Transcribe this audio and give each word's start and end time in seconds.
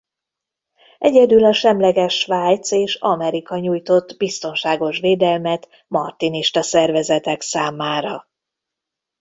Egyedül 0.97 1.45
a 1.45 1.53
semleges 1.53 2.15
Svájc 2.19 2.71
és 2.71 2.95
Amerika 2.95 3.57
nyújtott 3.57 4.15
biztonságos 4.17 4.99
védelmet 4.99 5.67
martinista 5.87 6.61
szervezetek 6.61 7.41
számára. 7.41 8.27